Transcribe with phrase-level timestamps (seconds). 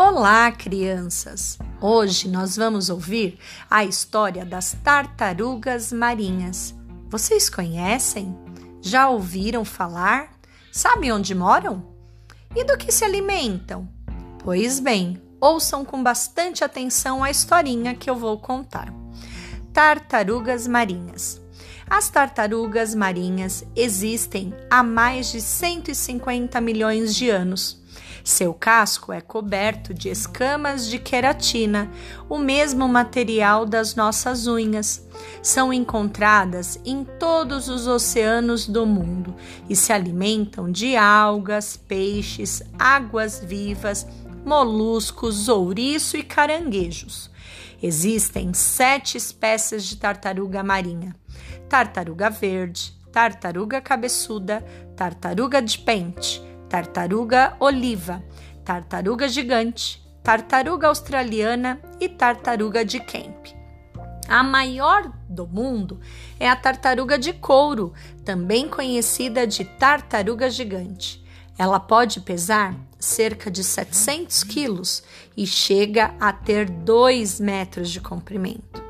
[0.00, 1.58] Olá, crianças!
[1.80, 3.36] Hoje nós vamos ouvir
[3.68, 6.72] a história das tartarugas marinhas.
[7.08, 8.32] Vocês conhecem?
[8.80, 10.30] Já ouviram falar?
[10.70, 11.84] Sabem onde moram?
[12.54, 13.88] E do que se alimentam?
[14.44, 18.94] Pois bem, ouçam com bastante atenção a historinha que eu vou contar.
[19.72, 21.42] Tartarugas marinhas.
[21.90, 27.77] As tartarugas marinhas existem há mais de 150 milhões de anos.
[28.22, 31.90] Seu casco é coberto de escamas de queratina,
[32.28, 35.06] o mesmo material das nossas unhas.
[35.42, 39.34] São encontradas em todos os oceanos do mundo
[39.68, 44.06] e se alimentam de algas, peixes, águas vivas,
[44.44, 47.30] moluscos, ouriço e caranguejos.
[47.82, 51.14] Existem sete espécies de tartaruga marinha:
[51.68, 54.64] tartaruga verde, tartaruga cabeçuda,
[54.96, 58.22] tartaruga de pente, tartaruga oliva,
[58.64, 63.48] tartaruga gigante, tartaruga australiana e tartaruga de Kemp.
[64.28, 65.98] A maior do mundo
[66.38, 67.94] é a tartaruga de couro,
[68.24, 71.24] também conhecida de tartaruga gigante.
[71.56, 75.02] Ela pode pesar cerca de 700 quilos
[75.36, 78.84] e chega a ter 2 metros de comprimento.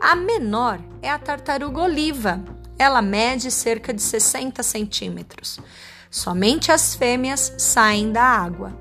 [0.00, 2.42] A menor é a tartaruga oliva.
[2.78, 5.60] Ela mede cerca de 60 centímetros.
[6.10, 8.72] Somente as fêmeas saem da água.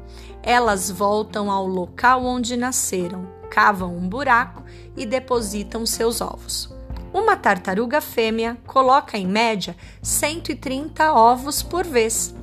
[0.41, 4.63] Elas voltam ao local onde nasceram, cavam um buraco
[4.95, 6.73] e depositam seus ovos.
[7.13, 12.33] Uma tartaruga fêmea coloca em média 130 ovos por vez.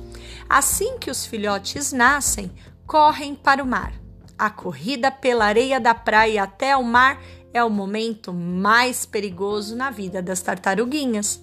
[0.49, 2.51] Assim que os filhotes nascem,
[2.85, 3.93] correm para o mar.
[4.37, 7.19] A corrida pela areia da praia até o mar
[7.53, 11.41] é o momento mais perigoso na vida das tartaruguinhas.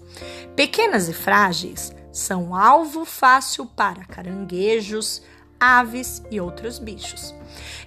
[0.54, 5.22] Pequenas e frágeis, são alvo fácil para caranguejos,
[5.58, 7.34] aves e outros bichos.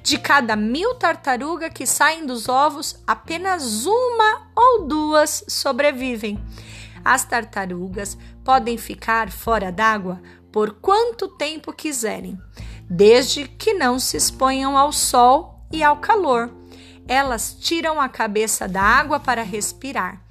[0.01, 6.43] De cada mil tartarugas que saem dos ovos, apenas uma ou duas sobrevivem.
[7.03, 12.39] As tartarugas podem ficar fora d'água por quanto tempo quiserem,
[12.89, 16.49] desde que não se exponham ao sol e ao calor.
[17.07, 20.21] Elas tiram a cabeça da água para respirar,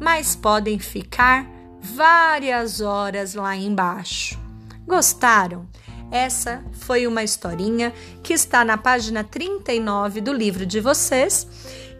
[0.00, 1.46] mas podem ficar
[1.82, 4.38] várias horas lá embaixo.
[4.86, 5.66] Gostaram?
[6.10, 11.48] Essa foi uma historinha que está na página 39 do livro de vocês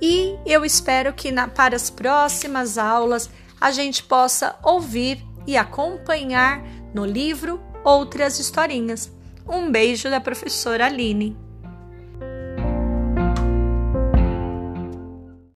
[0.00, 6.62] e eu espero que na, para as próximas aulas a gente possa ouvir e acompanhar
[6.94, 9.10] no livro outras historinhas.
[9.48, 11.36] Um beijo da professora Aline.